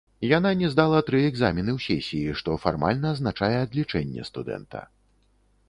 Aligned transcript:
Яна 0.37 0.51
не 0.61 0.69
здала 0.75 1.01
тры 1.09 1.19
экзамены 1.31 1.73
ў 1.77 1.85
сесіі, 1.89 2.33
што 2.41 2.57
фармальна 2.63 3.13
азначае 3.17 3.53
адлічэнне 3.67 4.29
студэнта. 4.33 4.85